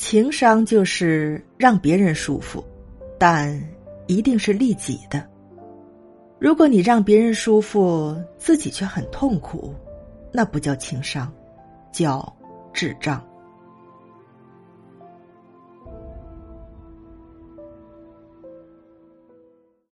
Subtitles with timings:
[0.00, 2.64] 情商就是让别人舒服
[3.18, 3.62] 但
[4.06, 5.28] 一定是利己的。
[6.38, 9.74] 如果你让别人舒服自己却很痛苦
[10.32, 11.30] 那不叫情商
[11.92, 12.34] 叫
[12.72, 13.22] 智障。